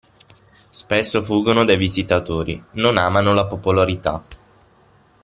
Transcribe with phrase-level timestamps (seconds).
[0.71, 4.23] Spesso fuggono dai visitatori non amano la popolarità.